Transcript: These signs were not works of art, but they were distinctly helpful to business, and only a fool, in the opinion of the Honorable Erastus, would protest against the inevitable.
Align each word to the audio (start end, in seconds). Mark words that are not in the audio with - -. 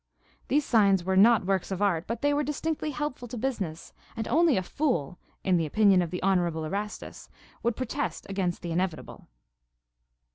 These 0.47 0.65
signs 0.65 1.03
were 1.03 1.15
not 1.15 1.45
works 1.45 1.69
of 1.69 1.79
art, 1.79 2.07
but 2.07 2.23
they 2.23 2.33
were 2.33 2.41
distinctly 2.41 2.89
helpful 2.89 3.27
to 3.27 3.37
business, 3.37 3.93
and 4.15 4.27
only 4.27 4.57
a 4.57 4.63
fool, 4.63 5.19
in 5.43 5.57
the 5.57 5.65
opinion 5.67 6.01
of 6.01 6.09
the 6.09 6.23
Honorable 6.23 6.65
Erastus, 6.65 7.29
would 7.61 7.75
protest 7.75 8.25
against 8.27 8.63
the 8.63 8.71
inevitable. 8.71 9.27